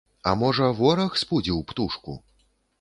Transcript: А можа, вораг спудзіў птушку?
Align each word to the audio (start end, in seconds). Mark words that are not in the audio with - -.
А 0.29 0.31
можа, 0.43 0.69
вораг 0.79 1.21
спудзіў 1.25 1.63
птушку? 1.73 2.19